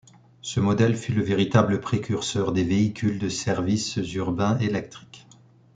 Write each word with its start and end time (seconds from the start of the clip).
Ce 0.41 0.59
modèle 0.59 0.95
fut 0.95 1.13
le 1.13 1.21
véritable 1.21 1.79
précurseur 1.79 2.53
des 2.53 2.63
véhicules 2.63 3.19
de 3.19 3.29
services 3.29 3.97
urbains 3.97 4.57
électriques. 4.57 5.27